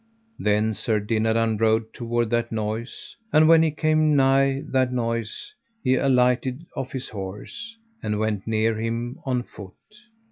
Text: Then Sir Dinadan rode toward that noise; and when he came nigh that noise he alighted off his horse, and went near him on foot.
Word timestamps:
Then 0.39 0.73
Sir 0.73 0.99
Dinadan 0.99 1.57
rode 1.57 1.93
toward 1.93 2.31
that 2.31 2.51
noise; 2.51 3.15
and 3.31 3.47
when 3.47 3.61
he 3.61 3.69
came 3.69 4.15
nigh 4.15 4.63
that 4.65 4.91
noise 4.91 5.53
he 5.83 5.93
alighted 5.93 6.65
off 6.75 6.91
his 6.93 7.09
horse, 7.09 7.77
and 8.01 8.17
went 8.17 8.47
near 8.47 8.79
him 8.81 9.19
on 9.27 9.43
foot. 9.43 9.75